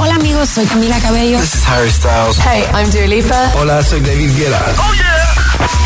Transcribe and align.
Hola 0.00 0.14
amigos, 0.14 0.48
soy 0.48 0.64
Camila 0.64 0.98
Cabello. 0.98 1.38
This 1.38 1.56
is 1.56 1.64
Harry 1.68 1.90
Styles. 1.90 2.38
Hey, 2.38 2.64
I'm 2.72 2.90
Dua 2.90 3.06
Lipa. 3.06 3.52
Hola, 3.54 3.82
soy 3.82 4.00
David 4.00 4.34
Guetta. 4.34 4.58
Oh 4.78 4.94
yeah. 4.94 5.34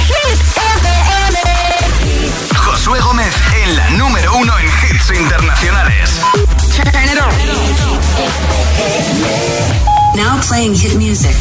Hit 0.06 0.40
FM. 0.54 1.38
Josué 2.56 3.00
Gómez 3.00 3.34
en 3.64 3.76
la 3.76 3.90
número 3.90 4.36
uno 4.36 4.52
en 4.56 4.66
hits 4.66 5.10
internacionales. 5.10 6.20
Turn 6.76 7.08
it 7.10 7.18
on. 7.20 7.34
Now 10.16 10.40
playing 10.48 10.76
hit 10.76 10.94
music. 10.94 11.34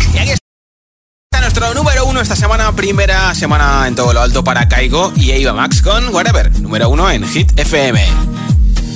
Nuestro 1.40 1.74
número 1.76 2.05
uno 2.05 2.21
esta 2.21 2.36
semana, 2.36 2.71
primera 2.71 3.36
semana 3.36 3.88
en 3.88 3.94
todo 3.94 4.14
lo 4.14 4.21
alto 4.21 4.44
para 4.44 4.68
Caigo 4.68 5.14
y 5.16 5.30
Eva 5.30 5.54
Max 5.54 5.84
con 5.84 6.10
Whatever, 6.12 6.52
número 6.60 6.90
uno 6.90 7.08
en 7.12 7.24
Hit 7.28 7.60
FM. 7.60 8.33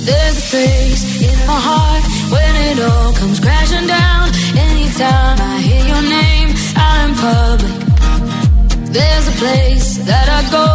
There's 0.08 0.36
a 0.38 0.40
space 0.40 1.02
in 1.28 1.38
my 1.46 1.60
heart 1.68 2.04
when 2.32 2.52
it 2.68 2.78
all 2.88 3.12
comes 3.12 3.38
crashing 3.40 3.86
down. 3.86 4.24
Anytime 4.56 5.36
I 5.52 5.54
hear 5.68 5.84
your 5.92 6.04
name 6.18 6.48
in 7.08 7.08
public. 7.26 7.76
There's 8.96 9.26
a 9.28 9.36
place 9.42 9.88
that 10.10 10.26
I 10.38 10.40
go 10.58 10.68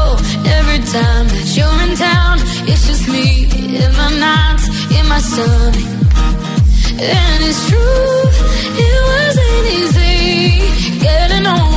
every 0.57 0.81
time 0.97 1.25
that 1.33 1.47
you're 1.57 1.79
in 1.85 1.93
town. 1.97 2.35
It's 2.69 2.85
just 2.89 3.05
me 3.09 3.49
in 3.81 3.91
my 4.01 4.09
nights, 4.27 4.65
in 4.97 5.05
my 5.09 5.21
stomach. 5.29 5.77
And 7.01 7.39
it's 7.49 7.61
true, 7.69 8.21
it 8.85 8.99
wasn't 9.11 9.65
easy 9.79 10.99
getting 10.99 11.47
over 11.47 11.72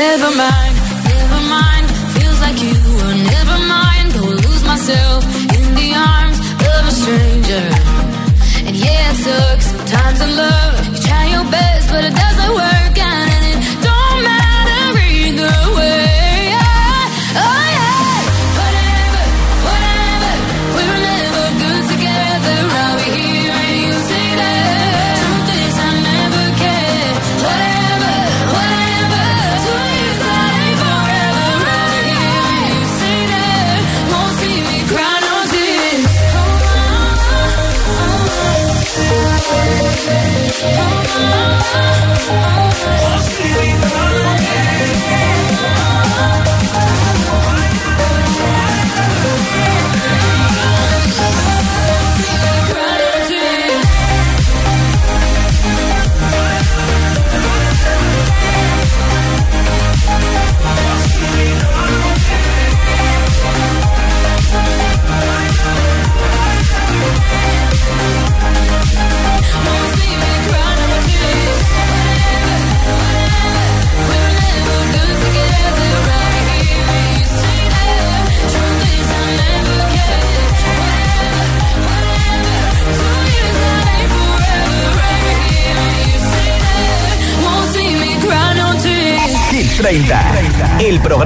Never 0.00 0.34
mind, 0.34 0.69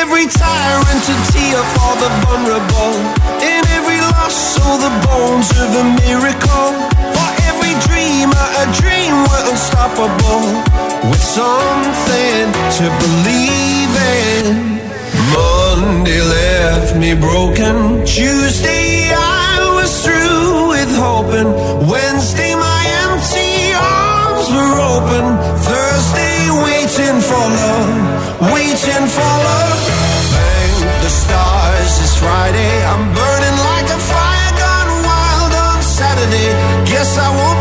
every 0.00 0.26
tyrant 0.26 1.00
to 1.08 1.14
tear 1.32 1.60
for 1.74 1.92
the 2.02 2.10
vulnerable. 2.24 2.94
In 3.40 3.62
every 3.76 4.00
loss, 4.12 4.34
so 4.56 4.64
the 4.80 4.92
bones 5.06 5.50
of 5.60 5.70
a 5.82 5.84
miracle. 6.04 6.70
For 7.14 7.30
every 7.50 7.74
dreamer, 7.86 8.46
a 8.62 8.66
dream 8.80 9.12
we're 9.28 9.44
unstoppable. 9.50 10.44
With 11.08 11.22
something 11.22 12.44
to 12.78 12.84
believe 13.02 13.92
in. 14.22 14.74
Monday 15.34 16.20
left 16.20 16.96
me 16.96 17.14
broken. 17.14 18.04
Tuesday 18.04 19.10
I 19.12 19.58
was 19.76 19.90
through 20.04 20.68
with 20.70 20.92
hoping. 20.96 21.50
Wednesday 21.90 22.54
my 22.54 22.82
empty 23.04 23.74
arms 23.74 24.46
were 24.54 24.76
open. 24.94 25.24
Thursday 25.68 26.50
waiting 26.66 27.18
for 27.28 27.44
love, 27.58 28.52
waiting 28.52 29.06
for 29.16 29.32
love. 29.48 29.73
Friday. 32.24 32.74
I'm 32.90 33.04
burning 33.20 33.58
like 33.68 33.88
a 33.98 34.00
fire 34.12 34.52
gone 34.62 34.90
wild 35.08 35.52
on 35.68 35.78
Saturday. 35.82 36.48
Guess 36.90 37.10
I 37.26 37.28
won't 37.38 37.53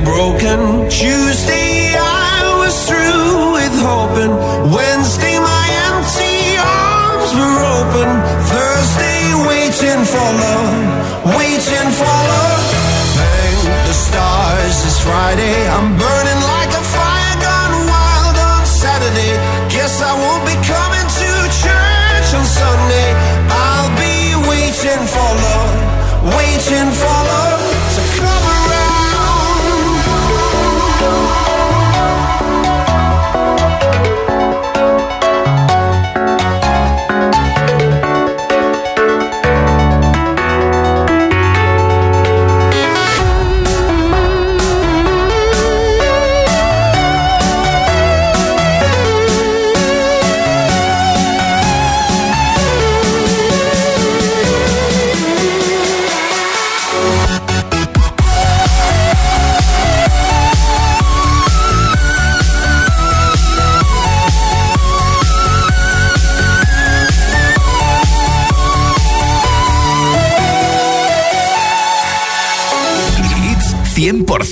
broken. 0.00 0.88
Tuesday, 0.88 1.94
I 1.96 2.56
was 2.58 2.74
through 2.88 3.52
with 3.52 3.74
hoping. 3.80 4.57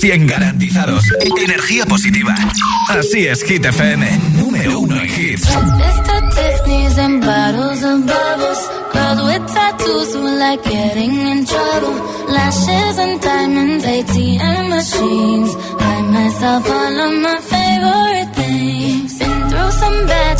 100% 0.07 0.25
garantizados. 0.25 1.03
Energía 1.43 1.85
positiva. 1.85 2.33
Así 2.89 3.27
es, 3.27 3.43
Hit 3.43 3.65
FM. 3.65 4.07
Número 4.37 4.79
uno 4.79 4.95
en 4.95 5.09
hits. 5.09 5.47
Tiffany's 6.37 6.97
and 6.97 7.25
bottles 7.25 7.83
of 7.83 8.05
bubbles. 8.05 8.69
Girls 8.93 9.21
with 9.23 9.53
tattoos 9.53 10.13
who 10.13 10.37
like 10.39 10.63
getting 10.63 11.13
in 11.13 11.45
trouble. 11.45 11.95
Lashes 12.29 12.97
and 12.99 13.19
diamonds, 13.21 13.83
ATM 13.85 14.69
machines. 14.69 15.55
Buy 15.79 16.01
myself 16.03 16.69
all 16.69 17.01
of 17.01 17.13
my 17.21 17.39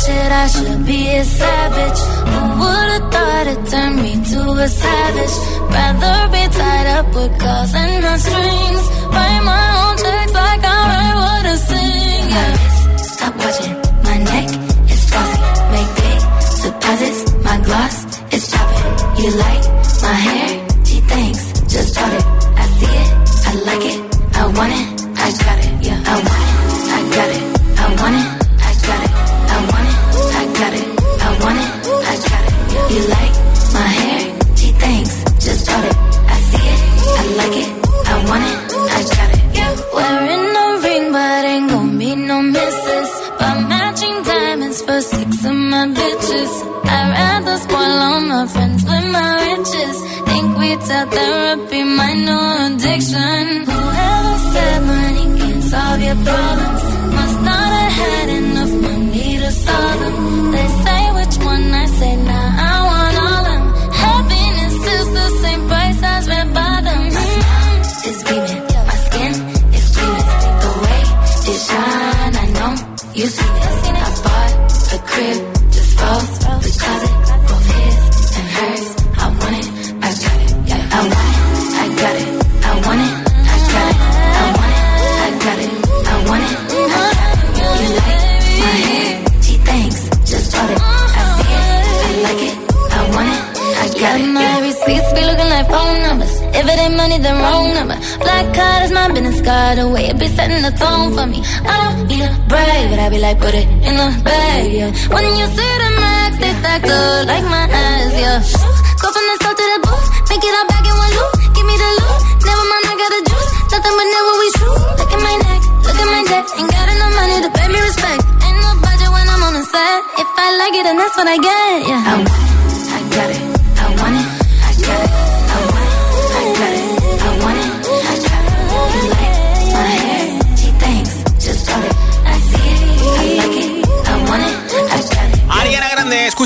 shit, 0.08 0.32
I 0.42 0.46
should 0.54 0.80
be 0.86 1.00
a 1.20 1.24
savage. 1.24 2.00
Who 2.32 2.42
would've 2.60 3.06
thought 3.12 3.46
it 3.52 3.60
turned 3.70 3.98
me 4.04 4.12
to 4.32 4.40
a 4.66 4.68
savage? 4.68 5.36
Rather 5.74 6.18
be 6.34 6.42
tied 6.58 6.88
up 6.96 7.06
with 7.16 7.32
calls 7.42 7.72
and 7.82 8.02
my 8.04 8.16
strings. 8.26 8.84
Write 9.14 9.42
my 9.52 9.66
own 9.82 9.94
checks 10.02 10.34
like 10.42 10.62
I 10.76 10.80
write 10.90 11.16
what 11.22 11.44
I 11.52 11.56
sing. 11.68 12.24
Yeah. 12.34 12.52
Stop 13.12 13.34
watching 13.42 13.77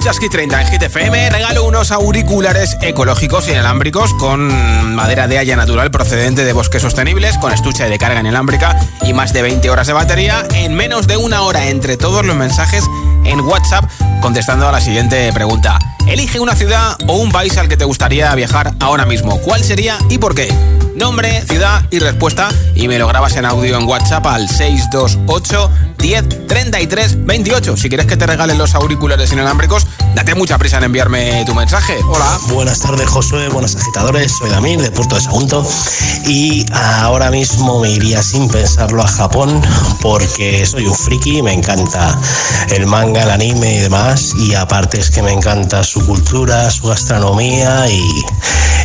escuchas 0.03 0.19
Hit 0.19 0.33
30 0.33 0.61
en 0.63 0.67
Hit 0.67 0.83
FM. 0.83 1.31
Regalo 1.31 1.65
unos 1.65 1.93
auriculares 1.93 2.77
ecológicos 2.81 3.47
inalámbricos 3.47 4.13
con 4.15 4.49
madera 4.97 5.29
de 5.29 5.39
haya 5.39 5.55
natural 5.55 5.93
procedente 5.93 6.45
de 6.45 6.53
bosques 6.53 6.83
sostenibles, 6.83 7.39
con 7.39 7.53
estuche 7.53 7.89
de 7.89 7.99
carga 7.99 8.19
inalámbrica 8.19 8.77
y 9.03 9.13
más 9.13 9.33
de 9.33 9.43
20 9.43 9.71
horas 9.71 9.87
de 9.87 9.93
batería 9.93 10.45
en 10.57 10.75
menos 10.75 11.07
de 11.07 11.19
una 11.19 11.43
hora 11.43 11.69
entre 11.69 11.97
todos 11.97 12.27
los 12.27 12.35
mensajes 12.35 12.83
en 13.25 13.41
WhatsApp 13.41 13.85
contestando 14.21 14.69
a 14.69 14.73
la 14.73 14.81
siguiente 14.81 15.33
pregunta. 15.33 15.79
Elige 16.07 16.41
una 16.41 16.55
ciudad 16.55 16.97
o 17.07 17.17
un 17.17 17.31
país 17.31 17.57
al 17.59 17.69
que 17.69 17.77
te 17.77 17.85
gustaría 17.85 18.35
viajar 18.35 18.75
ahora 18.81 19.07
mismo. 19.07 19.41
¿Cuál 19.41 19.63
sería 19.63 19.99
y 20.09 20.19
por 20.19 20.35
qué? 20.35 20.53
Nombre, 20.97 21.43
ciudad 21.47 21.83
y 21.91 22.01
respuesta 22.01 22.49
y 22.75 22.87
me 22.87 22.99
lo 22.99 23.09
grabas 23.09 23.37
en 23.37 23.47
audio 23.47 23.79
en 23.79 23.89
WhatsApp 23.89 24.27
al 24.27 24.49
628 24.49 25.71
10 26.03 26.47
33 26.49 27.25
28. 27.25 27.77
Si 27.77 27.89
quieres 27.89 28.07
que 28.07 28.17
te 28.17 28.27
regalen 28.27 28.59
los 28.59 28.75
auriculares 28.75 29.33
inalámbricos, 29.33 29.87
date 30.15 30.35
mucha 30.35 30.59
prisa 30.59 30.79
en 30.79 30.85
enviarme 30.85 31.45
tu 31.47 31.55
mensaje. 31.55 31.97
Hola. 32.07 32.39
Buenas 32.49 32.81
tardes, 32.81 33.09
Josué. 33.09 33.49
Buenas 33.49 33.77
agitadores. 33.77 34.33
Soy 34.33 34.51
Damir 34.51 34.83
de 34.83 34.91
Puerto 34.91 35.15
de 35.15 35.21
Sagunto. 35.21 35.67
Y 36.27 36.67
ahora 36.73 37.31
mismo 37.31 37.81
me 37.81 37.91
iría 37.91 38.23
sin 38.23 38.49
pensarlo 38.49 39.03
a 39.03 39.07
Japón 39.07 39.63
porque 40.01 40.67
soy 40.67 40.87
un 40.87 40.95
friki. 40.95 41.41
Me 41.41 41.53
encanta 41.53 42.19
el 42.71 42.87
manga, 42.87 43.12
el 43.17 43.31
anime 43.31 43.75
y 43.75 43.79
demás. 43.79 44.33
Y 44.39 44.55
aparte 44.55 44.99
es 45.01 45.11
que 45.11 45.23
me 45.23 45.33
encanta 45.33 45.83
su 45.83 46.05
cultura, 46.07 46.71
su 46.71 46.89
gastronomía 46.89 47.89
y, 47.89 48.03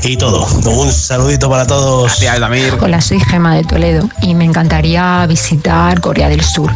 y 0.03 0.17
todo. 0.17 0.46
Un 0.65 0.91
saludito 0.91 1.50
para 1.50 1.65
todos. 1.65 2.03
Gracias, 2.19 2.39
Damir. 2.39 2.77
Hola, 2.81 3.01
soy 3.01 3.19
Gema 3.19 3.55
de 3.55 3.63
Toledo 3.63 4.10
y 4.22 4.36
me 4.36 4.46
encantaría 4.46 5.25
visitar 5.27 6.01
Corea 6.01 6.29
del 6.29 6.43
Sur, 6.43 6.72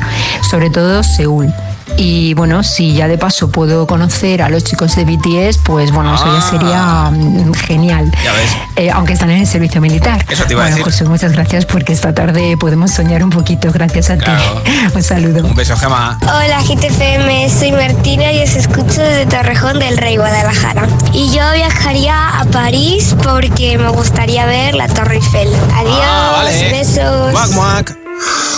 sobre 0.50 0.70
todo 0.70 1.04
Seúl. 1.04 1.54
Y 1.98 2.34
bueno, 2.34 2.64
si 2.64 2.94
ya 2.94 3.08
de 3.08 3.18
paso 3.18 3.52
puedo 3.52 3.86
conocer 3.86 4.42
a 4.42 4.50
los 4.50 4.64
chicos 4.64 4.96
de 4.96 5.06
BTS, 5.06 5.60
pues 5.64 5.92
bueno, 5.92 6.16
eso 6.16 6.26
ya 6.26 6.38
Ah. 6.38 6.50
sería 6.50 7.12
mm, 7.12 7.54
genial. 7.54 8.12
Ya 8.24 8.34
ves. 8.34 8.52
Eh, 8.76 8.90
aunque 8.92 9.14
están 9.14 9.30
en 9.30 9.40
el 9.42 9.48
servicio 9.48 9.82
militar. 9.82 10.26
Eso 10.30 10.46
te 10.46 10.54
iba 10.54 10.62
a 10.64 10.66
bueno, 10.66 10.78
decir. 10.78 10.92
José, 10.92 11.06
muchas 11.06 11.34
gracias 11.34 11.66
porque 11.66 11.94
esta 11.94 12.14
tarde 12.14 12.58
podemos 12.58 12.92
soñar 12.92 13.24
un 13.24 13.30
poquito. 13.30 13.72
Gracias 13.72 14.10
a 14.10 14.18
Claro. 14.18 14.62
ti. 14.64 14.72
Un 14.96 15.04
saludo. 15.04 15.46
Un 15.46 15.56
beso, 15.56 15.76
Gema. 15.78 16.18
Hola 16.24 16.62
GTFM, 16.64 17.50
soy 17.50 17.72
Martina 17.72 18.32
y 18.34 18.42
os 18.44 18.56
escucho 18.56 19.02
desde 19.02 19.26
Torrejón 19.28 19.80
del 19.80 19.98
Rey, 19.98 20.18
Guadalajara. 20.18 20.88
Y 21.14 21.30
yo 21.32 21.44
viajaría 21.54 22.40
a 22.40 22.46
París 22.46 23.16
porque 23.24 23.78
me 23.78 23.90
gustaría 23.90 24.46
ver 24.46 24.74
la 24.76 24.88
Torre 24.88 25.16
Eiffel. 25.16 25.50
Adiós, 25.76 26.00
Ah, 26.04 26.32
vale. 26.38 26.70
besos. 26.72 27.32
Muac, 27.34 27.52
muac. 27.52 28.01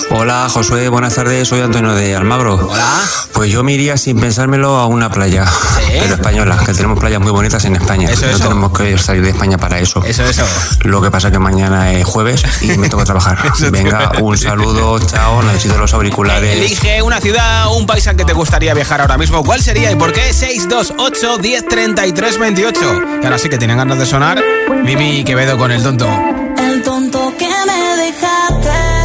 Hola 0.09 0.47
Josué, 0.49 0.89
buenas 0.89 1.15
tardes, 1.15 1.47
soy 1.47 1.61
Antonio 1.61 1.93
de 1.93 2.15
Almagro. 2.15 2.55
Hola. 2.55 2.85
Pues 3.33 3.51
yo 3.51 3.63
me 3.63 3.73
iría 3.73 3.97
sin 3.97 4.19
pensármelo 4.19 4.77
a 4.77 4.85
una 4.85 5.09
playa, 5.09 5.45
¿Sí? 5.47 5.93
pero 5.99 6.15
española, 6.15 6.57
que 6.65 6.73
tenemos 6.73 6.99
playas 6.99 7.19
muy 7.19 7.31
bonitas 7.31 7.65
en 7.65 7.75
España. 7.75 8.09
Eso, 8.09 8.25
no 8.25 8.31
eso. 8.31 8.43
tenemos 8.43 8.77
que 8.77 8.97
salir 8.97 9.23
de 9.23 9.29
España 9.31 9.57
para 9.57 9.79
eso. 9.79 10.03
Eso, 10.05 10.23
eso. 10.23 10.45
Lo 10.83 11.01
que 11.01 11.09
pasa 11.09 11.31
que 11.31 11.39
mañana 11.39 11.91
es 11.93 12.05
jueves 12.05 12.43
y 12.61 12.77
me 12.77 12.89
toca 12.89 13.05
trabajar. 13.05 13.39
Venga, 13.71 14.11
un 14.21 14.37
saludo, 14.37 14.99
chao, 14.99 15.41
necesito 15.43 15.77
los 15.77 15.93
auriculares. 15.93 16.57
Elige 16.57 17.01
una 17.01 17.19
ciudad, 17.19 17.75
un 17.75 17.85
país 17.87 18.07
al 18.07 18.15
que 18.15 18.25
te 18.25 18.33
gustaría 18.33 18.73
viajar 18.73 19.01
ahora 19.01 19.17
mismo. 19.17 19.43
¿Cuál 19.43 19.61
sería 19.61 19.91
y 19.91 19.95
por 19.95 20.13
qué? 20.13 20.31
628 20.31 21.37
10 21.39 21.67
33 21.67 22.39
28. 22.39 23.01
Y 23.21 23.25
ahora 23.25 23.37
sí 23.39 23.49
que 23.49 23.57
tienen 23.57 23.77
ganas 23.77 23.97
de 23.97 24.05
sonar. 24.05 24.41
Mimi 24.83 25.23
Quevedo 25.23 25.57
con 25.57 25.71
el 25.71 25.81
tonto. 25.81 26.07
El 26.57 26.83
tonto 26.83 27.33
que 27.37 27.47
me 27.47 28.03
dejaste, 28.03 29.02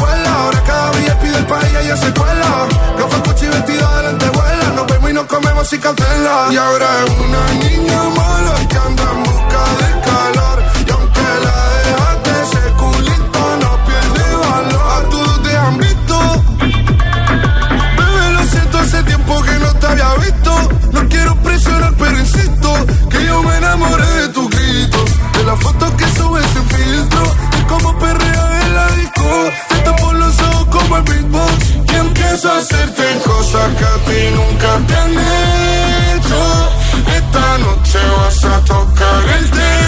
Ahora 0.00 0.62
cada 0.64 0.90
día 0.92 1.18
pide 1.20 1.38
el 1.38 1.46
país 1.46 1.68
y 1.72 1.76
ella 1.84 1.96
se 1.96 2.12
cuela. 2.14 2.68
No 2.98 3.08
fue 3.08 3.22
cuchi 3.22 3.46
vestida 3.46 3.96
de 3.96 4.02
lentejuela. 4.08 4.68
Nos 4.76 4.86
vemos 4.86 5.10
y 5.10 5.12
nos 5.14 5.26
comemos 5.26 5.68
sin 5.68 5.80
cautela. 5.80 6.48
Y 6.50 6.56
ahora 6.56 6.86
es 7.04 7.10
una 7.10 7.52
niña 7.64 8.02
mala 8.16 8.54
que 8.68 8.76
anda 8.78 9.02
en 9.12 9.22
busca 9.22 9.62
de 9.80 9.90
calor. 10.08 10.62
Y 10.86 10.90
aunque 10.90 11.20
la 11.44 11.56
dejaste, 11.86 12.30
ese 12.42 12.72
culito 12.72 13.42
no 13.62 13.70
pierde 13.86 14.36
valor. 14.46 14.86
A 14.96 15.08
todos 15.10 15.42
te 15.42 15.56
han 15.56 15.78
visto. 15.78 16.16
Bebé, 17.98 18.32
lo 18.32 18.44
siento, 18.44 18.78
hace 18.78 19.02
tiempo 19.04 19.42
que 19.42 19.58
no 19.58 19.74
te 19.74 19.86
había 19.86 20.14
visto. 20.14 20.52
No 20.92 21.08
quiero 21.08 21.36
presionar, 21.36 21.94
pero 21.98 22.18
insisto 22.18 22.86
que 23.10 23.24
yo 23.26 23.42
me 23.42 23.56
enamoré 23.58 24.11
como 30.92 30.96
el 30.96 31.02
beatbox. 31.04 31.70
Y 31.92 31.94
empiezo 31.96 32.52
a 32.52 32.58
hacerte 32.58 33.02
cosas 33.24 33.74
que 33.76 33.84
a 33.84 33.96
ti 34.04 34.34
nunca 34.34 34.78
te 34.86 34.96
han 34.96 35.12
hecho. 35.12 36.70
Esta 37.16 37.58
noche 37.58 37.98
vas 38.16 38.44
a 38.44 38.64
tocar 38.64 39.24
el 39.38 39.50
techo. 39.50 39.81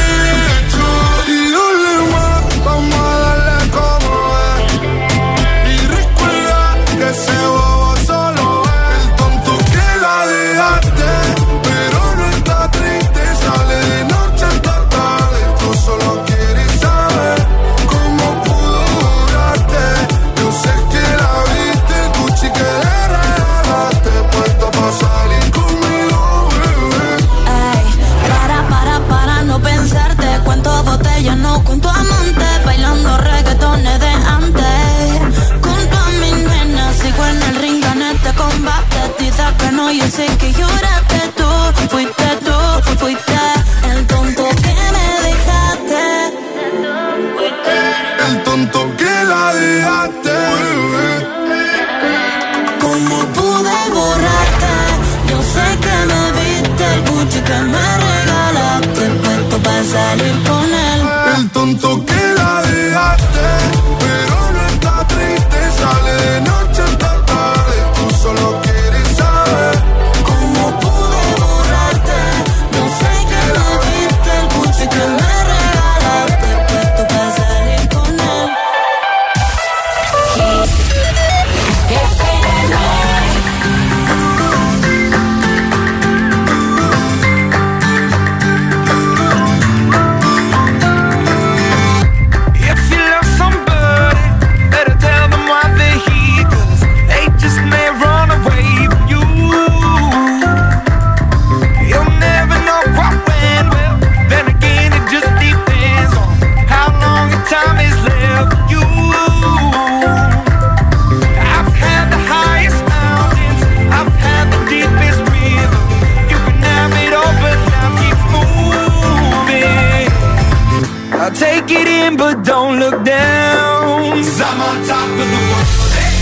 Take 121.35 121.71
it 121.71 121.89
in, 121.89 122.17
but 122.17 122.45
don't 122.45 122.79
look 122.79 123.05
down. 123.05 124.23
Cause 124.23 124.41
I'm 124.41 124.61
on 124.61 124.77
top 124.87 125.09
of 125.09 125.19
the 125.19 125.41
world. 125.51 125.95
eh? 125.99 126.13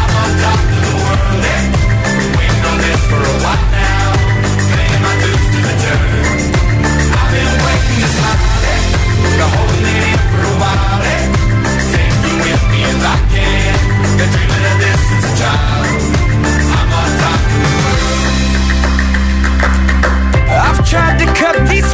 I'm 0.00 0.12
on 0.22 0.30
top 0.42 0.60
of 0.62 0.80
the 0.86 0.94
world. 1.02 1.44
eh? 1.44 1.62
Waiting 2.38 2.64
on 2.70 2.76
this 2.78 3.00
for 3.10 3.20
a 3.20 3.36
while 3.42 3.66
now. 3.74 4.06
Paying 4.70 5.02
my 5.02 5.14
dues 5.22 5.46
to 5.52 5.58
the 5.66 5.74
turn. 5.82 6.38
I've 7.18 7.30
been 7.34 7.52
waiting 7.66 7.98
to 8.02 8.08
smile. 8.16 8.64
eh? 8.70 8.80
Been 9.22 9.42
holding 9.50 9.86
it 9.90 10.04
in 10.14 10.20
for 10.30 10.42
a 10.46 10.54
while. 10.62 11.02
eh? 11.02 11.24
Take 11.92 12.16
me 12.22 12.30
with 12.46 12.62
me 12.70 12.80
if 12.86 13.02
I 13.02 13.16
can. 13.34 13.74
Been 14.18 14.30
dreaming 14.30 14.64
of 14.70 14.76
this 14.78 15.00
since 15.10 15.26
a 15.26 15.32
child. 15.42 15.90
I'm 16.70 16.90
on 17.00 17.08
top 17.18 17.40
of 17.42 17.58
the 17.58 17.70
world. 17.82 18.04
I've 20.66 20.80
tried 20.88 21.18
to 21.18 21.26
cut 21.34 21.56
these 21.68 21.85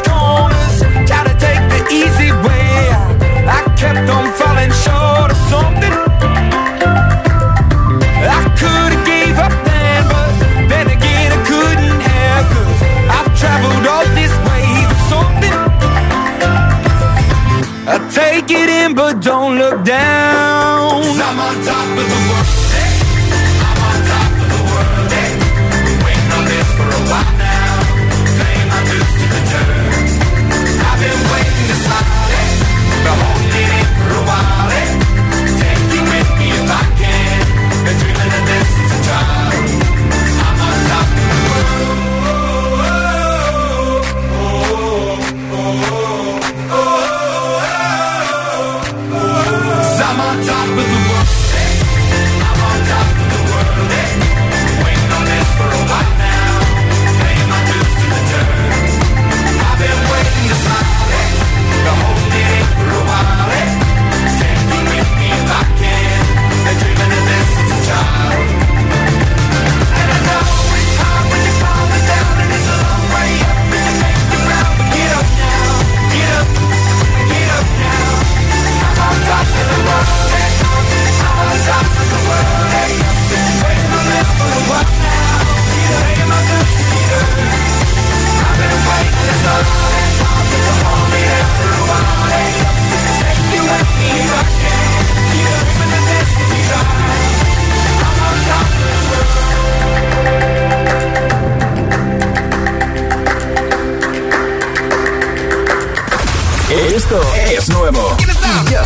but 18.95 19.21
don't 19.21 19.57
look 19.57 19.83
down. 19.83 20.62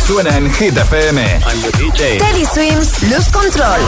Suena 0.08 0.38
en 0.38 0.50
Hit 0.50 0.74
FM. 0.74 1.20
I'm 1.20 1.60
the 1.60 1.70
DJ. 1.76 2.16
Teddy 2.16 2.46
Swims, 2.46 3.02
Luz 3.10 3.28
Control. 3.28 3.78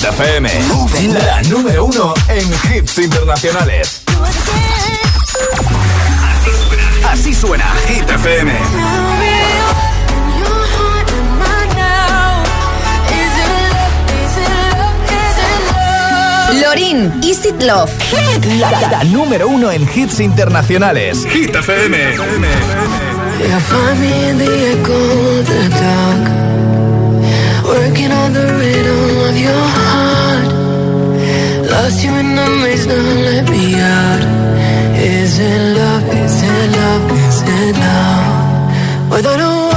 Hit 0.00 0.08
FM. 0.08 0.48
La 1.12 1.42
número 1.42 1.84
uno 1.84 2.14
en 2.28 2.74
hits 2.74 2.96
internacionales. 2.96 4.00
Así 7.06 7.34
suena 7.34 7.66
Hit 7.86 8.08
FM. 8.08 8.50
Lorin, 16.62 17.20
Is 17.22 17.44
It 17.44 17.62
Love. 17.62 17.90
Hit. 18.00 18.44
La, 18.58 18.70
la, 18.70 19.04
número 19.04 19.48
uno 19.48 19.70
en 19.70 19.86
hits 19.94 20.20
internacionales. 20.20 21.26
Hit 21.30 21.54
FM. 21.54 22.16
Lost 31.70 32.04
you 32.04 32.12
in 32.14 32.34
the 32.34 32.46
maze, 32.62 32.86
now 32.86 33.00
let 33.28 33.48
me 33.48 33.74
out. 33.78 34.22
Is 34.98 35.38
it 35.38 35.60
love? 35.78 36.04
Is 36.22 36.42
it 36.42 36.76
love? 36.76 37.12
Is 37.12 37.42
it 37.42 37.76
love? 37.78 39.10
Without 39.12 39.40
a 39.40 39.69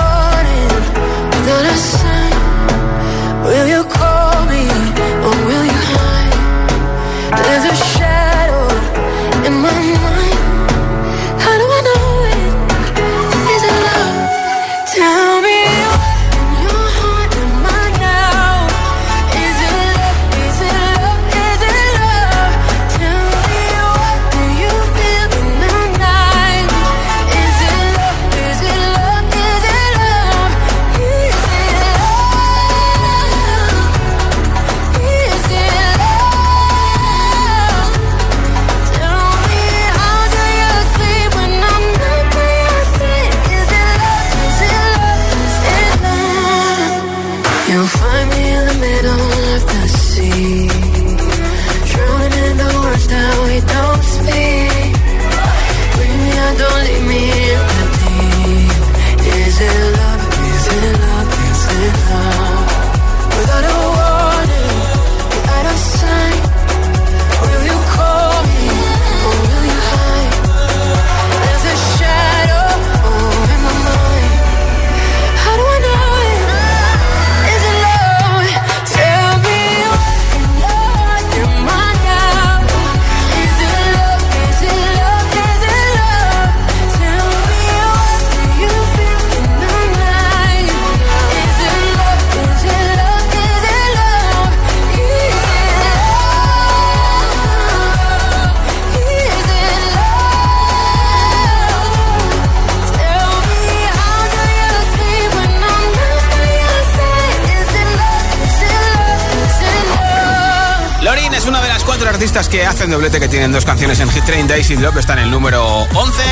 tienen 113.33 113.51
dos 113.51 113.65
canciones 113.65 113.99
en 113.99 114.11
Hit 114.11 114.25
30 114.25 114.59
y 114.59 114.75
Love 114.75 114.97
está 114.97 115.13
en 115.13 115.19
el 115.19 115.31
número 115.31 115.65
11, 115.65 116.23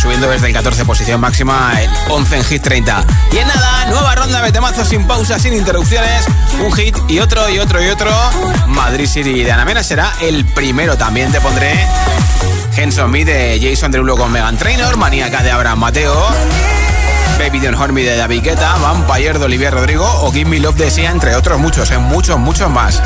subiendo 0.00 0.28
desde 0.28 0.48
el 0.48 0.52
14 0.52 0.84
posición 0.84 1.20
máxima 1.20 1.72
el 1.80 1.88
11 2.08 2.36
en 2.36 2.44
Hit 2.44 2.62
30. 2.62 3.06
Y 3.30 3.38
en 3.38 3.46
nada, 3.46 3.86
nueva 3.86 4.12
ronda 4.16 4.42
de 4.42 4.50
temazos 4.50 4.88
sin 4.88 5.06
pausa, 5.06 5.38
sin 5.38 5.54
interrupciones, 5.54 6.24
un 6.58 6.72
hit 6.72 6.96
y 7.06 7.20
otro 7.20 7.48
y 7.48 7.60
otro 7.60 7.80
y 7.80 7.86
otro. 7.86 8.10
Madrid 8.66 9.06
City 9.06 9.44
de 9.44 9.52
Anamena 9.52 9.84
será 9.84 10.12
el 10.20 10.44
primero, 10.44 10.98
también 10.98 11.30
te 11.30 11.40
pondré 11.40 11.78
Henson 12.76 13.12
Me 13.12 13.24
de 13.24 13.60
Jason 13.62 13.92
Derulo 13.92 14.16
con 14.16 14.32
Megan 14.32 14.58
Trainor, 14.58 14.96
Maníaca 14.96 15.44
de 15.44 15.52
Abraham 15.52 15.78
Mateo. 15.78 16.26
Baby 17.38 17.60
Don't 17.60 17.78
Hurt 17.78 17.94
de 17.94 18.16
David 18.16 18.42
Guetta, 18.42 18.74
Vampire 18.78 19.38
de 19.38 19.44
Olivia 19.44 19.70
Rodrigo 19.70 20.04
o 20.22 20.32
Give 20.32 20.50
Me 20.50 20.58
Love 20.58 20.76
de 20.76 20.90
Sia, 20.90 21.12
entre 21.12 21.36
otros 21.36 21.60
muchos, 21.60 21.92
en 21.92 22.02
muchos, 22.02 22.36
muchos 22.40 22.68
más. 22.68 23.00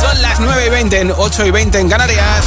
Son 0.00 0.22
las 0.22 0.40
9 0.40 0.66
y 0.66 0.70
20 0.70 1.00
en 1.00 1.12
8 1.16 1.46
y 1.46 1.50
20 1.52 1.78
en 1.78 1.88
Canarias. 1.88 2.46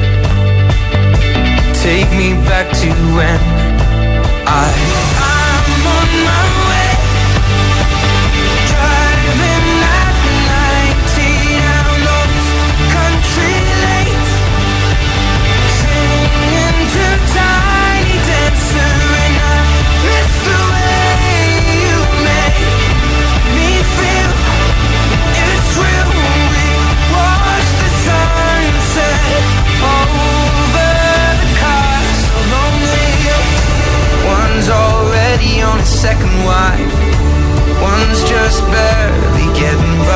take 1.81 2.11
me 2.11 2.33
back 2.45 2.67
to 2.77 2.89
when 3.15 3.39
I 4.45 5.20
second 35.85 36.35
wife. 36.45 36.97
One's 37.81 38.23
just 38.29 38.61
barely 38.71 39.47
getting 39.59 39.97
by. 39.99 40.10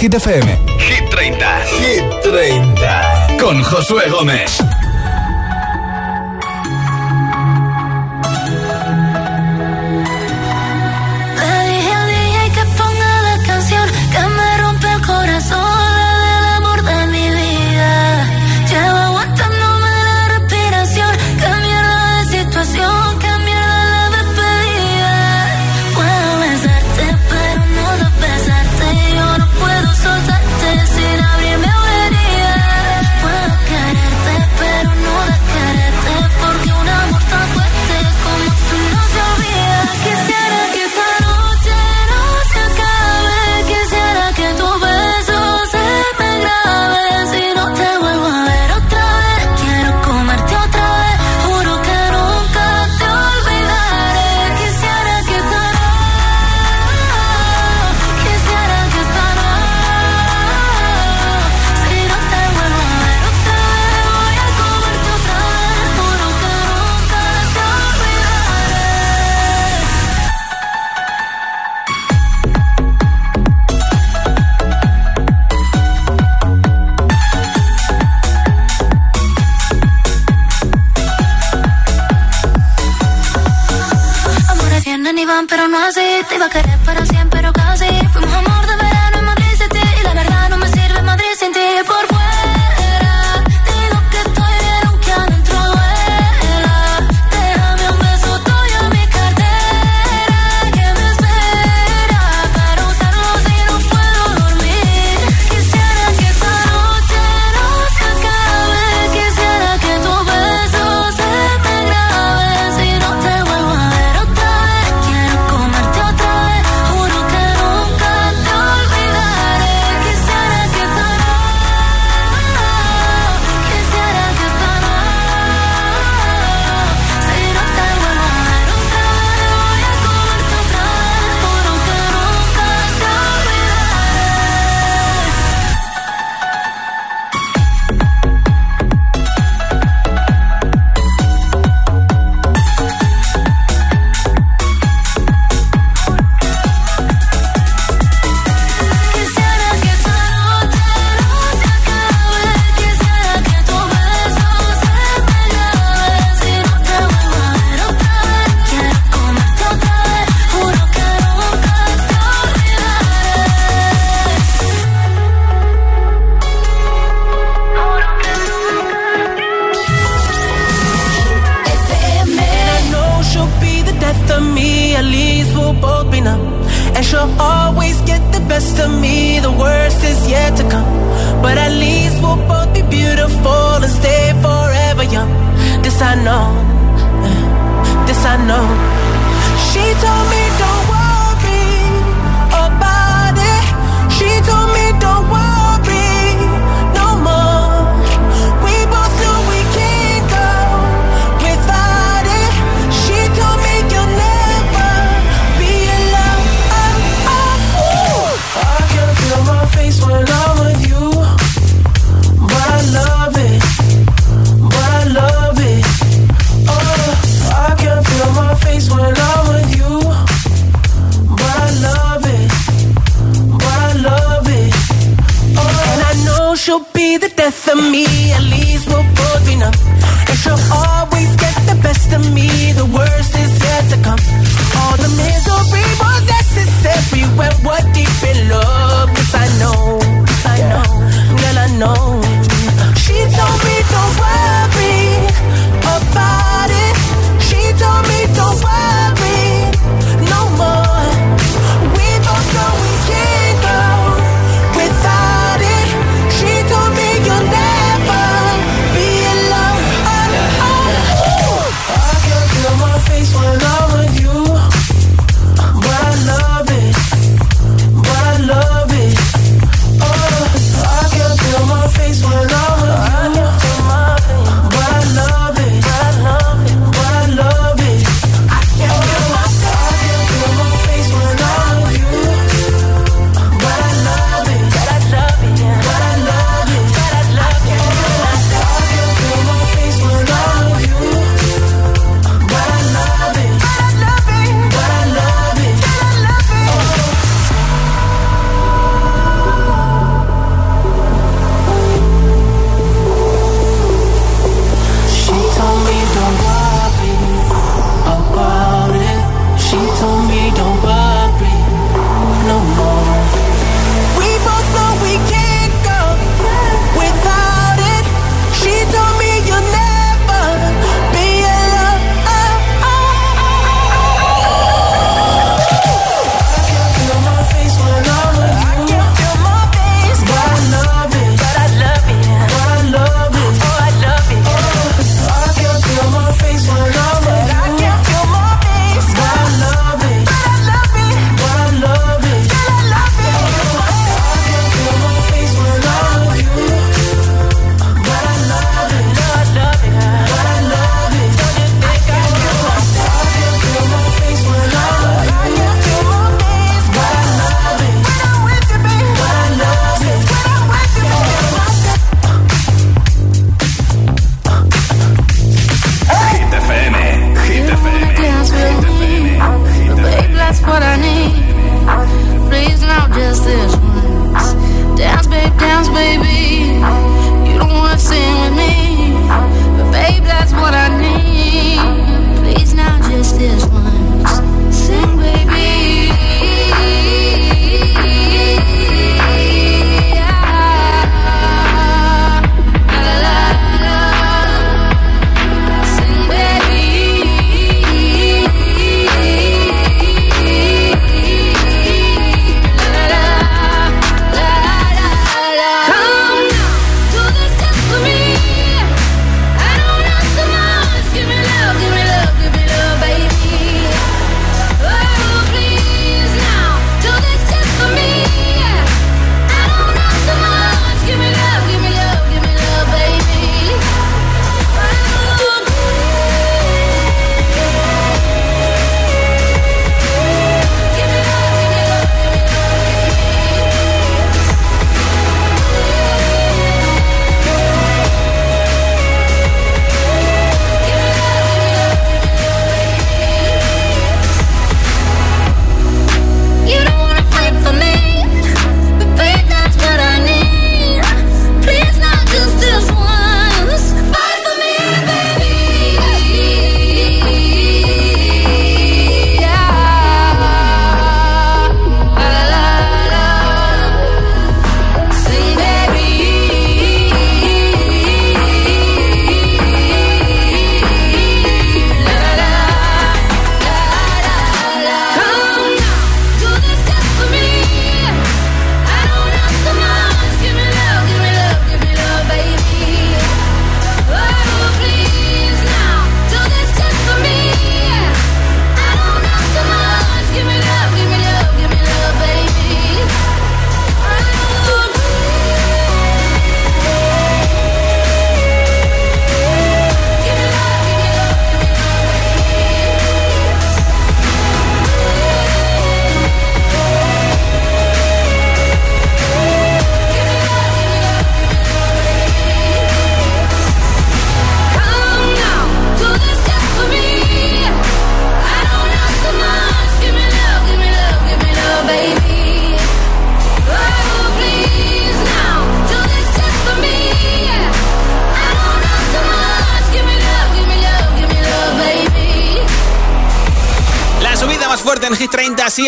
Hit 0.00 0.14
FM. 0.14 0.46
Hit 0.78 1.08
30. 1.10 1.60
Hit 1.80 2.04
30. 2.22 3.36
Con 3.40 3.62
Josué 3.62 4.08
Gómez. 4.10 4.65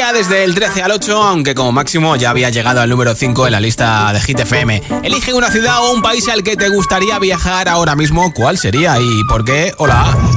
30 0.09 0.13
SIA 0.13 0.13
desde 0.13 0.45
el 0.45 0.55
13 0.55 0.83
al 0.83 0.91
8, 0.93 1.23
aunque 1.23 1.55
como 1.55 1.73
máximo 1.73 2.17
ya 2.17 2.31
había 2.31 2.51
llegado 2.51 2.81
al 2.81 2.89
número 2.89 3.15
5 3.15 3.47
en 3.47 3.53
la 3.53 3.61
lista 3.61 4.13
de 4.13 4.21
Hit 4.21 4.41
FM. 4.41 4.83
Elige 5.03 5.33
una 5.33 5.51
ciudad 5.51 5.85
o 5.85 5.93
un 5.93 6.03
país 6.03 6.29
al 6.29 6.43
que 6.43 6.57
te 6.57 6.69
gustaría 6.69 7.19
viajar 7.19 7.69
ahora 7.69 7.97
mismo. 7.97 8.33
¿Cuál 8.33 8.59
sería 8.59 8.99
y 9.01 9.25
por 9.25 9.45
qué? 9.45 9.75
Hola. 9.79 10.28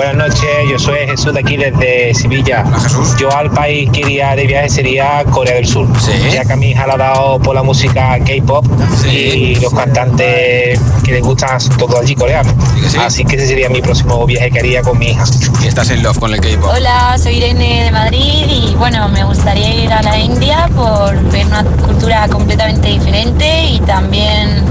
Buenas 0.00 0.30
noches, 0.30 0.48
yo 0.70 0.78
soy 0.78 1.00
Jesús 1.06 1.34
de 1.34 1.40
aquí 1.40 1.58
desde 1.58 2.14
Sevilla. 2.14 2.64
Jesús. 2.80 3.14
Yo 3.18 3.30
al 3.36 3.50
país 3.50 3.90
que 3.92 4.00
iría 4.00 4.34
de 4.34 4.46
viaje 4.46 4.70
sería 4.70 5.22
Corea 5.30 5.56
del 5.56 5.66
Sur. 5.66 5.86
Sí. 6.00 6.12
Ya 6.32 6.42
que 6.42 6.54
a 6.54 6.56
mi 6.56 6.70
hija 6.70 6.86
le 6.86 6.94
ha 6.94 6.96
dado 6.96 7.38
por 7.38 7.54
la 7.54 7.62
música 7.62 8.18
K-pop 8.18 8.64
y 9.06 9.56
los 9.56 9.74
cantantes 9.74 10.80
que 11.04 11.12
les 11.12 11.22
gustan 11.22 11.60
son 11.60 11.76
todos 11.76 12.00
allí 12.00 12.14
coreanos. 12.14 12.54
Así 12.98 13.26
que 13.26 13.36
ese 13.36 13.48
sería 13.48 13.68
mi 13.68 13.82
próximo 13.82 14.24
viaje 14.24 14.50
que 14.50 14.60
haría 14.60 14.80
con 14.80 14.98
mi 14.98 15.08
hija. 15.08 15.22
Y 15.62 15.66
estás 15.66 15.90
en 15.90 16.02
love 16.02 16.18
con 16.18 16.32
el 16.32 16.40
K-pop. 16.40 16.70
Hola, 16.74 17.18
soy 17.18 17.34
Irene 17.34 17.84
de 17.84 17.90
Madrid 17.90 18.46
y 18.48 18.74
bueno, 18.76 19.06
me 19.10 19.22
gustaría 19.24 19.84
ir 19.84 19.92
a 19.92 20.00
la 20.00 20.18
India 20.18 20.66
por 20.74 21.14
ver 21.30 21.44
una 21.44 21.62
cultura 21.62 22.26
completamente 22.26 22.88
diferente 22.88 23.64
y 23.66 23.80
también 23.80 24.64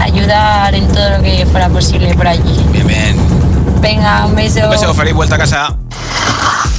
ayudar 0.00 0.72
en 0.72 0.86
todo 0.86 1.18
lo 1.18 1.20
que 1.20 1.44
fuera 1.46 1.68
posible 1.68 2.14
por 2.14 2.28
allí. 2.28 2.64
Bien, 2.70 2.86
bien. 2.86 3.19
Venga, 3.80 4.26
un 4.26 4.34
beso. 4.34 4.60
Un 4.64 4.70
beso, 4.70 4.94
feliz 4.94 5.14
vuelta 5.14 5.36
a 5.36 5.38
casa. 5.38 5.74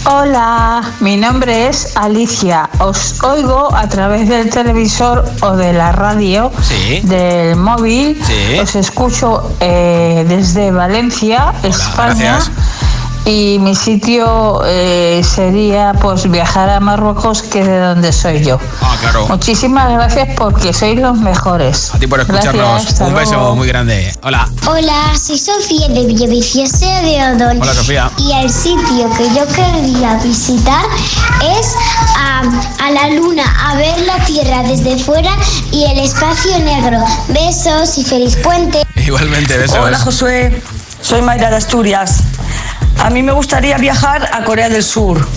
Hola, 0.06 0.82
mi 1.00 1.16
nombre 1.16 1.68
es 1.68 1.96
Alicia. 1.96 2.68
Os 2.80 3.22
oigo 3.24 3.74
a 3.76 3.88
través 3.88 4.28
del 4.28 4.50
televisor 4.50 5.24
o 5.42 5.52
de 5.56 5.74
la 5.74 5.92
radio, 5.92 6.52
Sí. 6.64 7.02
del 7.04 7.56
móvil. 7.56 8.20
Sí. 8.26 8.58
Os 8.60 8.76
escucho 8.76 9.56
eh, 9.60 10.26
desde 10.28 10.72
Valencia, 10.72 11.54
España. 11.64 12.14
gracias. 12.16 12.52
Y 13.24 13.60
mi 13.60 13.76
sitio 13.76 14.64
eh, 14.66 15.22
sería 15.24 15.94
pues 16.02 16.30
viajar 16.30 16.70
a 16.70 16.80
Marruecos, 16.80 17.44
que 17.44 17.60
es 17.60 17.68
de 17.68 17.78
donde 17.80 18.12
soy 18.12 18.44
yo. 18.44 18.58
Ah, 18.82 18.98
claro. 19.00 19.28
Muchísimas 19.28 19.92
gracias 19.92 20.30
porque 20.36 20.74
sois 20.74 21.00
los 21.00 21.18
mejores. 21.20 21.94
A 21.94 22.00
ti 22.00 22.08
por 22.08 22.20
escucharnos. 22.20 22.84
Gracias, 22.84 23.00
Un 23.02 23.14
beso 23.14 23.36
luego. 23.36 23.56
muy 23.56 23.68
grande. 23.68 24.12
Hola. 24.24 24.50
Hola, 24.68 25.14
soy 25.16 25.38
Sofía 25.38 25.88
de 25.90 26.06
Villaviciosa 26.08 27.02
de 27.02 27.24
Odón. 27.36 27.62
Hola, 27.62 27.74
Sofía. 27.76 28.12
Y 28.18 28.32
el 28.34 28.50
sitio 28.50 29.08
que 29.16 29.30
yo 29.36 29.46
querría 29.54 30.16
visitar 30.24 30.84
es 31.44 31.76
a, 32.18 32.42
a 32.84 32.92
la 32.92 33.08
luna, 33.10 33.44
a 33.70 33.76
ver 33.76 34.00
la 34.02 34.18
Tierra 34.26 34.64
desde 34.64 34.98
fuera 34.98 35.32
y 35.72 35.84
el 35.86 36.00
espacio 36.00 36.58
negro. 36.60 36.98
Besos 37.28 38.00
y 38.00 38.04
feliz 38.04 38.36
puente. 38.38 38.82
Igualmente, 38.96 39.58
besos. 39.58 39.78
Hola 39.78 40.00
Josué, 40.00 40.60
soy 41.02 41.22
Mayra 41.22 41.52
de 41.52 41.58
Asturias. 41.58 42.24
A 43.02 43.10
mí 43.10 43.24
me 43.24 43.32
gustaría 43.32 43.78
viajar 43.78 44.30
a 44.32 44.44
Corea 44.44 44.70
del 44.70 44.84
Sur 44.84 45.28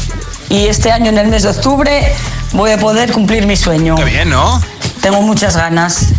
y 0.51 0.67
este 0.67 0.93
año 0.93 1.09
en 1.09 1.19
el 1.19 1.29
mes 1.29 1.45
de 1.45 1.49
octubre 1.49 2.15
voy 2.53 2.73
a 2.73 2.79
poder 2.79 3.11
cumplir 3.11 3.47
mi 3.47 3.57
sueño. 3.57 3.95
Qué 3.95 4.05
bien, 4.05 4.29
¿no? 4.29 4.61
Tengo 5.01 5.23
muchas 5.23 5.57
ganas. 5.57 6.13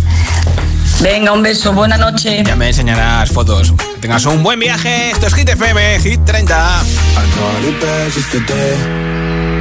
Venga, 1.02 1.34
un 1.34 1.44
beso, 1.44 1.72
buena 1.72 1.98
noche. 1.98 2.44
Ya 2.44 2.56
me 2.56 2.70
enseñarás 2.70 3.30
fotos. 3.30 3.74
Que 3.78 4.00
tengas 4.02 4.26
un 4.26 4.42
buen 4.42 4.60
viaje. 4.60 5.12
Esto 5.12 5.28
es 5.28 5.36
Hit 5.36 5.50
FM, 5.50 6.00
Hit 6.00 6.26
30. 6.26 6.56
I 6.56 6.84
called 7.38 7.66
it 7.66 7.80
bad 7.80 8.12
just 8.12 8.32
today. 8.32 8.76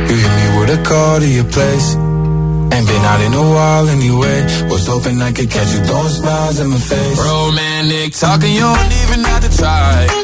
You 0.09 0.17
hit 0.17 0.31
me 0.31 0.59
with 0.59 0.71
a 0.71 0.83
call 0.83 1.21
to 1.21 1.27
your 1.27 1.45
place. 1.45 1.97
Ain't 2.73 2.89
been 2.89 3.05
out 3.05 3.21
in 3.21 3.35
a 3.35 3.43
while 3.43 3.89
anyway. 3.91 4.43
Was 4.71 4.87
hoping 4.87 5.21
I 5.21 5.33
could 5.33 5.51
catch 5.51 5.73
you 5.75 5.85
throwing 5.85 6.09
smiles 6.09 6.61
in 6.61 6.69
my 6.69 6.79
face. 6.79 7.19
Romantic 7.19 8.15
talking, 8.15 8.55
you 8.55 8.63
don't 8.63 8.93
even 9.05 9.23
have 9.25 9.43
to 9.43 9.57
try. 9.57 10.24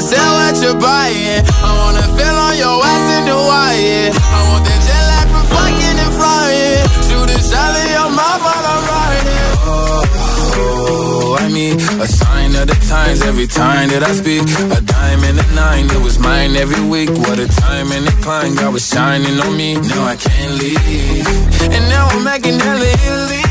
Sell 0.00 0.32
what 0.40 0.56
you're 0.62 0.80
buying. 0.80 1.44
I 1.60 1.70
wanna 1.76 2.02
feel 2.16 2.36
on 2.46 2.56
your 2.56 2.76
ass 2.92 3.06
in 3.20 3.24
Hawaii. 3.28 4.08
I 4.08 4.40
want 4.48 4.64
that 4.64 4.80
jet 4.86 5.04
lag 5.12 5.26
from 5.28 5.44
fucking 5.52 5.96
and 6.04 6.12
flying. 6.16 6.82
Shoot 7.04 7.28
a 7.28 7.38
shot 7.38 7.76
in 7.76 7.88
your 7.92 8.08
mouth 8.08 8.40
while 8.40 8.64
I'm 8.72 8.82
riding. 8.88 9.50
Oh, 9.68 11.36
I 11.38 11.48
mean, 11.48 11.76
a 12.00 12.08
sign 12.08 12.56
of 12.56 12.66
the 12.72 12.78
times 12.88 13.20
every 13.22 13.46
time 13.46 13.90
that 13.90 14.02
I 14.02 14.12
speak. 14.16 14.48
A 14.72 14.80
dime 14.80 15.22
and 15.28 15.38
a 15.38 15.46
nine, 15.54 15.86
it 15.92 16.00
was 16.00 16.18
mine 16.18 16.56
every 16.56 16.82
week. 16.88 17.10
What 17.10 17.38
a 17.38 17.46
time 17.46 17.92
and 17.92 18.08
a 18.08 18.14
climb, 18.24 18.54
God 18.56 18.72
was 18.72 18.88
shining 18.88 19.38
on 19.38 19.54
me. 19.54 19.76
Now 19.76 20.04
I 20.04 20.16
can't 20.16 20.54
leave. 20.58 21.28
And 21.76 21.84
now 21.92 22.08
I'm 22.08 22.24
making 22.24 22.58
hella 22.58 22.88
Italy. 23.04 23.44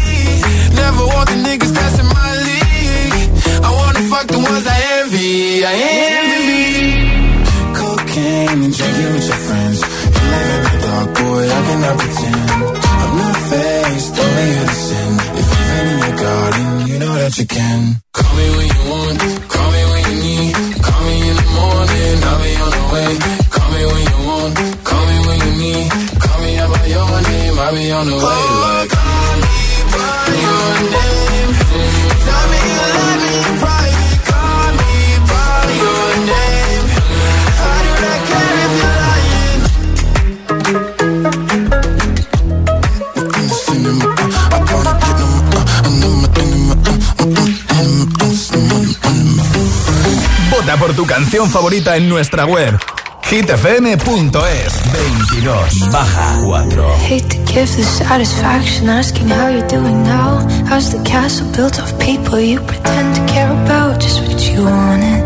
Never 0.74 1.06
want 1.14 1.30
the 1.30 1.38
niggas 1.46 1.78
in 2.02 2.08
my 2.10 2.32
league. 2.48 3.30
I 3.62 3.70
wanna 3.70 4.02
fuck 4.10 4.28
the 4.28 4.40
ones 4.40 4.66
I 4.66 4.78
envy. 4.98 5.64
I 5.64 5.74
envy. 5.74 6.29
Cocaine 8.30 8.64
and 8.64 8.74
drinking 8.78 9.14
with 9.14 9.28
your 9.28 9.42
friends. 9.48 9.80
You 9.82 10.26
live 10.30 10.50
in 10.54 10.62
the 10.64 10.78
dark, 10.86 11.10
boy, 11.18 11.44
I 11.50 11.60
cannot 11.68 11.96
pretend. 11.98 12.50
I'm 13.02 13.14
not 13.18 13.38
faced, 13.50 14.20
only 14.24 14.46
you 14.54 14.64
to 14.70 14.78
sin. 14.86 15.12
If 15.40 15.48
you've 15.50 15.68
been 15.70 15.88
in 15.90 15.98
your 16.06 16.16
garden, 16.24 16.68
you 16.90 16.98
know 17.00 17.14
that 17.22 17.34
you 17.40 17.46
can. 17.48 17.82
Call 18.14 18.34
me 18.38 18.46
when 18.56 18.68
you 18.74 18.82
want, 18.92 19.18
call 19.50 19.70
me 19.74 19.82
when 19.92 20.02
you 20.10 20.16
need. 20.28 20.54
Call 20.86 21.02
me 21.06 21.16
in 21.30 21.36
the 21.42 21.48
morning, 21.58 22.16
I'll 22.30 22.42
be 22.46 22.52
on 22.66 22.72
the 22.78 22.84
way. 22.94 23.12
Call 23.56 23.70
me 23.74 23.82
when 23.90 24.04
you 24.10 24.20
want, 24.30 24.54
call 24.90 25.04
me 25.10 25.18
when 25.26 25.38
you 25.46 25.54
need. 25.64 25.88
Call 26.22 26.38
me 26.44 26.52
out 26.62 26.70
by 26.74 26.86
your 26.86 27.10
name, 27.30 27.56
I'll 27.58 27.74
be 27.74 27.86
on 27.98 28.06
the 28.06 28.18
way. 28.26 28.44
Like, 28.66 28.90
call 28.94 29.34
me 29.42 29.50
by 29.90 30.34
your 30.46 30.66
name. 30.94 31.69
Por 50.80 50.94
tu 50.94 51.06
canción 51.06 51.50
favorita 51.50 51.98
en 51.98 52.08
nuestra 52.08 52.46
web 52.46 52.80
hitfm.es 53.30 54.74
22 55.30 55.92
baja 55.92 56.40
4 56.42 56.96
Hate 57.04 57.28
to 57.28 57.38
give 57.52 57.68
the 57.76 57.84
satisfaction 57.84 58.90
asking 58.90 59.28
how 59.28 59.50
you're 59.50 59.68
doing 59.68 60.02
now. 60.04 60.40
How's 60.70 60.90
the 60.92 61.04
castle 61.04 61.48
built 61.52 61.80
of 61.80 61.92
people 62.00 62.40
you 62.40 62.62
pretend 62.62 63.16
to 63.16 63.26
care 63.34 63.52
about? 63.52 64.00
Just 64.00 64.22
what 64.22 64.40
you 64.50 64.64
wanted. 64.64 65.22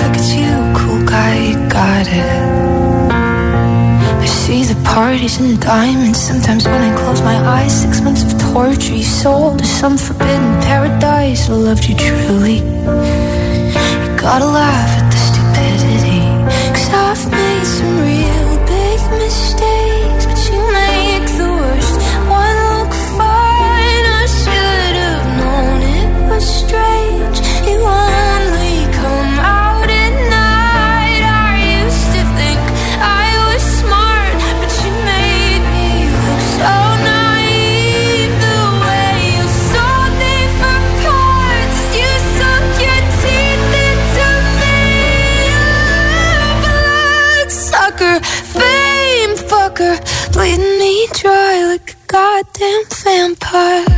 Look 0.00 0.16
at 0.16 0.28
you, 0.34 0.72
cool 0.74 1.04
guy, 1.04 1.50
you 1.50 1.68
got 1.68 2.06
it. 2.08 3.12
I 4.22 4.26
see 4.26 4.64
the 4.64 4.80
parties 4.84 5.38
and 5.38 5.60
diamonds. 5.60 6.18
Sometimes 6.18 6.64
when 6.66 6.80
I 6.80 6.96
close 6.96 7.20
my 7.20 7.36
eyes, 7.36 7.82
six 7.82 8.00
months 8.00 8.22
of 8.24 8.40
torture 8.52 8.94
you 8.94 9.04
sold 9.04 9.58
to 9.58 9.66
some 9.66 9.98
forbidden 9.98 10.60
paradise. 10.62 11.50
I 11.50 11.54
loved 11.54 11.84
you 11.86 11.94
truly. 11.96 13.31
Gotta 14.22 14.46
laugh 14.46 15.02
at 15.02 15.10
the 15.10 15.18
stupidity. 15.18 16.20
Cause 16.70 16.90
I've 16.94 17.28
made 17.32 17.66
some 17.66 18.01
heart. 53.52 53.91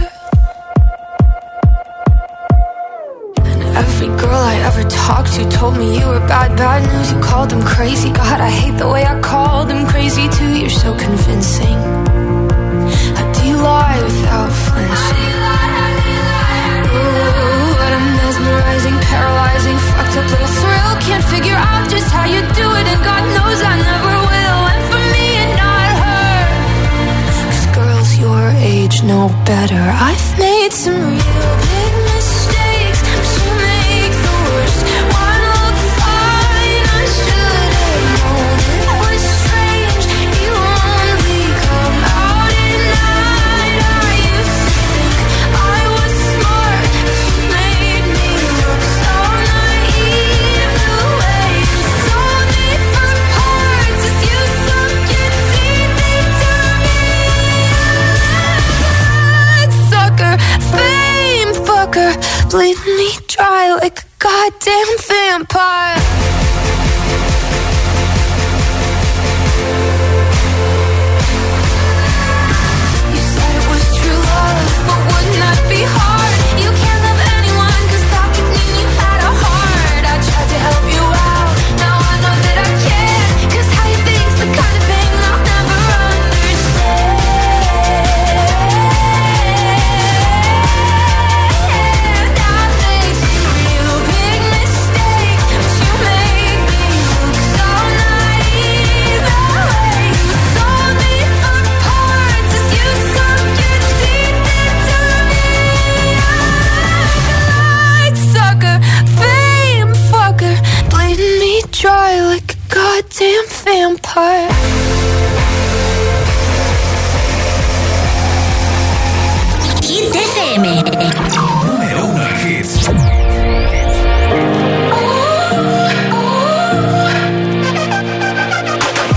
Hits. 122.45 122.87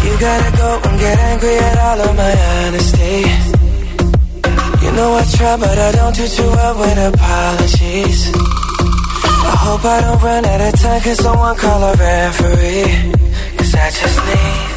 You 0.02 0.14
gotta 0.20 0.52
go 0.58 0.70
and 0.88 1.00
get 1.00 1.20
angry 1.30 1.58
at 1.58 1.78
all 1.78 2.00
of 2.02 2.16
my 2.16 2.34
honesty. 2.58 3.18
You 4.84 4.92
know 4.98 5.10
I 5.14 5.24
try, 5.36 5.58
but 5.58 5.78
I 5.78 5.92
don't 5.92 6.16
do 6.16 6.28
too 6.28 6.50
well 6.58 6.76
with 6.80 6.98
apologies. 7.14 8.32
I 8.34 9.56
hope 9.66 9.86
I 9.86 10.02
don't 10.02 10.22
run 10.24 10.46
out 10.46 10.62
of 10.62 10.80
time, 10.82 11.02
cause 11.02 11.18
someone 11.18 11.56
call 11.56 11.84
a 11.84 11.94
referee. 11.94 13.14
Cause 13.58 13.76
I 13.76 13.90
just 13.92 14.18
need 14.26 14.77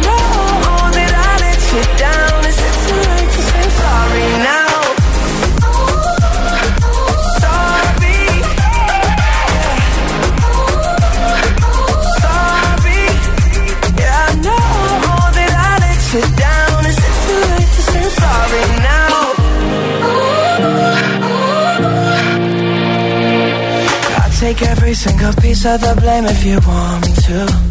Is 1.73 1.77
it 1.77 2.75
too 2.83 3.01
late 3.11 3.31
to 3.31 3.41
say 3.49 3.65
sorry 3.79 4.27
now? 4.49 4.75
Sorry 7.39 8.19
Sorry 12.19 13.03
Yeah, 14.01 14.27
I 14.27 14.35
know 14.45 14.67
that 15.37 15.53
I 15.55 15.73
let 15.85 16.01
you 16.11 16.23
down. 16.43 16.79
Is 16.91 16.99
it 17.07 17.15
too 17.23 17.41
late 17.51 17.71
to 17.77 17.81
say 17.91 18.05
sorry 18.19 18.65
now? 18.89 19.15
I'll 24.19 24.35
take 24.41 24.61
every 24.61 24.93
single 24.93 25.33
piece 25.41 25.65
of 25.65 25.79
the 25.79 25.93
blame 26.01 26.25
if 26.25 26.43
you 26.43 26.59
want 26.67 27.05
me 27.05 27.13
to. 27.13 27.70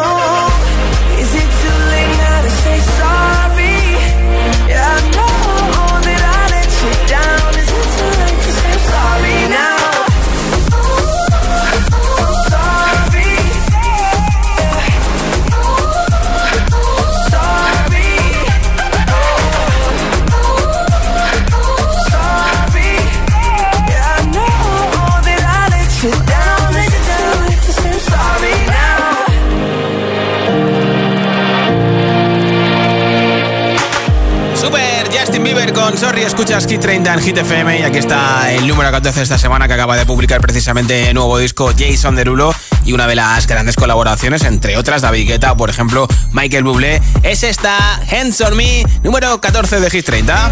Sorry, 35.81 36.21
escuchas 36.21 36.67
Kit 36.67 36.79
30 36.79 37.13
en 37.13 37.19
Hit 37.21 37.37
FM 37.37 37.79
y 37.79 37.83
aquí 37.83 37.97
está 37.97 38.51
el 38.51 38.67
número 38.67 38.91
14 38.91 39.23
esta 39.23 39.37
semana 39.37 39.67
que 39.67 39.73
acaba 39.73 39.97
de 39.97 40.05
publicar 40.05 40.39
precisamente 40.39 41.09
el 41.09 41.15
nuevo 41.15 41.37
disco 41.37 41.71
Jason 41.77 42.15
Derulo 42.15 42.53
y 42.85 42.93
una 42.93 43.07
de 43.07 43.15
las 43.15 43.45
grandes 43.47 43.75
colaboraciones, 43.75 44.43
entre 44.43 44.77
otras 44.77 45.01
David 45.01 45.27
Guetta 45.27 45.55
por 45.55 45.69
ejemplo 45.69 46.07
Michael 46.33 46.63
Bublé, 46.63 47.01
es 47.23 47.43
esta 47.43 47.95
Hands 47.95 48.39
on 48.41 48.55
Me, 48.55 48.83
número 49.03 49.41
14 49.41 49.79
de 49.79 49.89
Hit 49.89 50.05
30. 50.05 50.51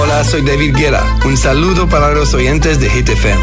Hola, 0.00 0.24
soy 0.24 0.42
David 0.42 0.76
Guerra. 0.76 1.02
Un 1.24 1.36
saludo 1.36 1.88
para 1.88 2.10
los 2.10 2.32
oyentes 2.34 2.80
de 2.80 2.88
Hit 2.90 3.08
FM. 3.08 3.42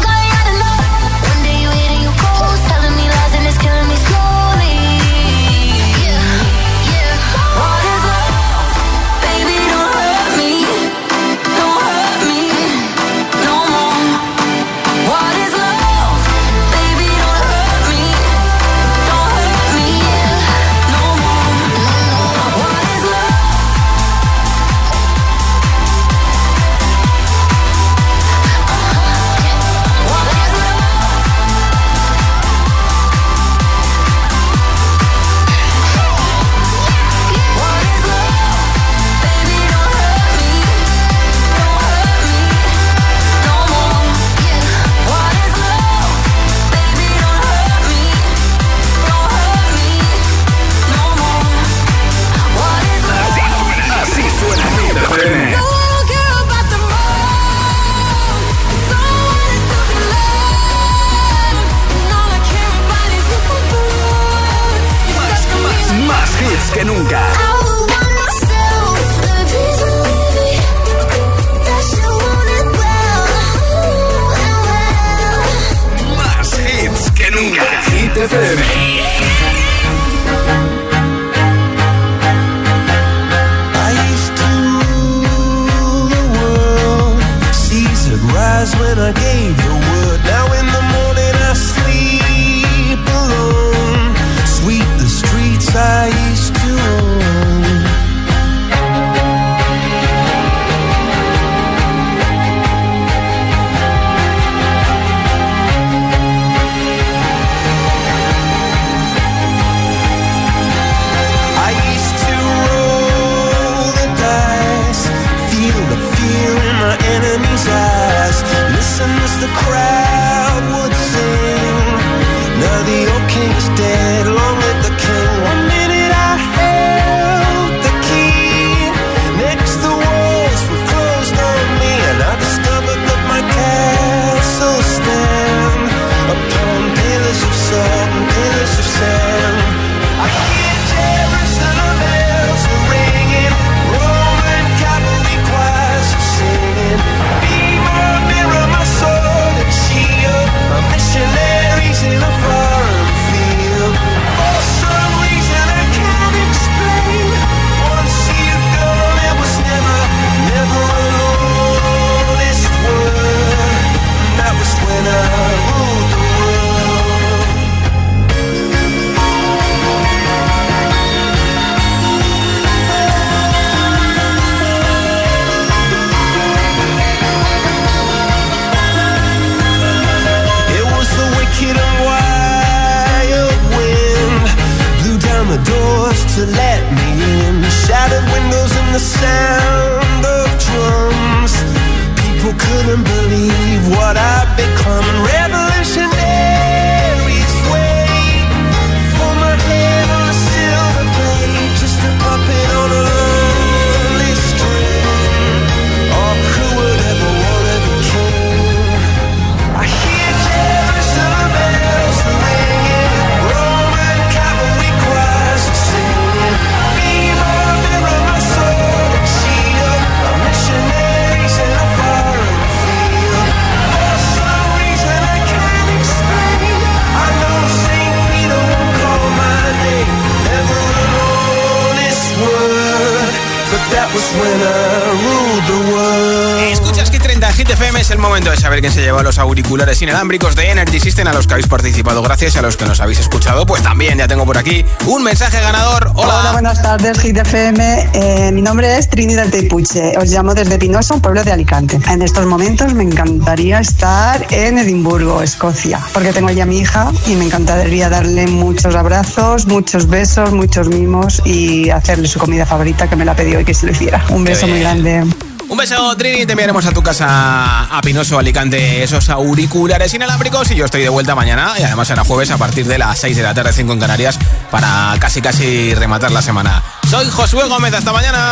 auriculares 239.71 240.01
inalámbricos 240.01 240.53
de 240.57 240.69
Energy 240.69 240.99
System 240.99 241.29
a 241.29 241.33
los 241.33 241.47
que 241.47 241.53
habéis 241.53 241.67
participado. 241.67 242.21
Gracias 242.21 242.57
a 242.57 242.61
los 242.61 242.75
que 242.75 242.83
nos 242.83 242.99
habéis 242.99 243.19
escuchado, 243.19 243.65
pues 243.65 243.81
también 243.81 244.17
ya 244.17 244.27
tengo 244.27 244.45
por 244.45 244.57
aquí 244.57 244.83
un 245.07 245.23
mensaje 245.23 245.61
ganador. 245.61 246.11
Hola. 246.13 246.39
Hola 246.39 246.51
buenas 246.51 246.81
tardes, 246.81 247.17
Hit 247.19 247.37
Eh, 247.53 248.51
mi 248.51 248.61
nombre 248.61 248.97
es 248.97 249.09
Trinidad 249.09 249.47
Teipuche. 249.47 250.17
Os 250.17 250.29
llamo 250.29 250.53
desde 250.53 250.77
Pinoso, 250.77 251.13
un 251.13 251.21
pueblo 251.21 251.45
de 251.45 251.53
Alicante. 251.53 251.97
En 252.09 252.21
estos 252.21 252.45
momentos 252.47 252.93
me 252.93 253.03
encantaría 253.03 253.79
estar 253.79 254.45
en 254.49 254.77
Edimburgo, 254.77 255.41
Escocia, 255.41 256.01
porque 256.11 256.33
tengo 256.33 256.49
ya 256.49 256.63
a 256.63 256.65
mi 256.65 256.79
hija 256.79 257.09
y 257.27 257.35
me 257.35 257.45
encantaría 257.45 258.09
darle 258.09 258.47
muchos 258.47 258.93
abrazos, 258.95 259.67
muchos 259.67 260.07
besos, 260.07 260.51
muchos 260.51 260.89
mimos 260.89 261.41
y 261.45 261.89
hacerle 261.91 262.27
su 262.27 262.39
comida 262.39 262.65
favorita 262.65 263.09
que 263.09 263.15
me 263.15 263.23
la 263.23 263.37
pidió 263.37 263.61
y 263.61 263.63
que 263.63 263.73
se 263.73 263.85
lo 263.85 263.93
hiciera. 263.93 264.21
Un 264.31 264.43
beso 264.43 264.67
muy 264.67 264.81
grande. 264.81 265.23
Un 265.71 265.77
beso, 265.77 266.13
Trini. 266.17 266.45
Te 266.45 266.51
enviaremos 266.51 266.85
a 266.85 266.91
tu 266.91 267.01
casa 267.01 267.83
a 267.85 268.01
Pinoso, 268.01 268.37
Alicante, 268.37 269.03
esos 269.03 269.29
auriculares 269.29 270.13
inalámbricos. 270.13 270.69
Y 270.71 270.75
yo 270.75 270.83
estoy 270.83 271.01
de 271.01 271.07
vuelta 271.07 271.33
mañana. 271.33 271.75
Y 271.79 271.83
además 271.83 272.09
será 272.09 272.25
jueves 272.25 272.51
a 272.51 272.57
partir 272.57 272.85
de 272.85 272.97
las 272.97 273.17
6 273.19 273.37
de 273.37 273.43
la 273.43 273.53
tarde, 273.53 273.71
5 273.71 273.93
en 273.93 273.99
Canarias, 274.01 274.37
para 274.69 275.15
casi 275.17 275.41
casi 275.41 275.95
rematar 275.95 276.31
la 276.31 276.41
semana. 276.41 276.83
Soy 277.09 277.29
Josué 277.29 277.69
Gómez. 277.69 277.93
Hasta 277.93 278.11
mañana. 278.11 278.51